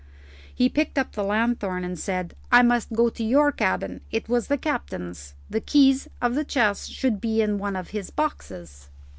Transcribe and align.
He 0.51 0.67
picked 0.67 0.97
up 0.97 1.11
the 1.11 1.23
lanthorn 1.23 1.83
and 1.85 1.99
said, 1.99 2.33
"I 2.51 2.63
must 2.63 2.91
go 2.91 3.09
to 3.09 3.23
your 3.23 3.51
cabin: 3.51 4.01
it 4.09 4.27
was 4.27 4.47
the 4.47 4.57
captain's. 4.57 5.35
The 5.47 5.61
keys 5.61 6.07
of 6.23 6.33
the 6.33 6.43
chests 6.43 6.87
should 6.87 7.21
be 7.21 7.39
in 7.39 7.59
one 7.59 7.75
of 7.75 7.89
his 7.91 8.09
boxes." 8.09 8.89